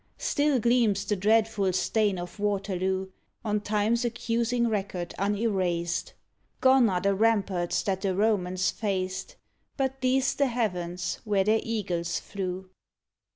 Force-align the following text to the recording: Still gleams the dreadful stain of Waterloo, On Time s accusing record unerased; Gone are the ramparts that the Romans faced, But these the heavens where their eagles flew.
Still 0.17 0.59
gleams 0.59 1.05
the 1.05 1.15
dreadful 1.15 1.71
stain 1.73 2.17
of 2.17 2.39
Waterloo, 2.39 3.11
On 3.45 3.61
Time 3.61 3.93
s 3.93 4.03
accusing 4.03 4.67
record 4.67 5.13
unerased; 5.19 6.13
Gone 6.59 6.89
are 6.89 6.99
the 7.01 7.13
ramparts 7.13 7.83
that 7.83 8.01
the 8.01 8.15
Romans 8.15 8.71
faced, 8.71 9.35
But 9.77 10.01
these 10.01 10.33
the 10.33 10.47
heavens 10.47 11.19
where 11.23 11.43
their 11.43 11.59
eagles 11.61 12.19
flew. 12.19 12.71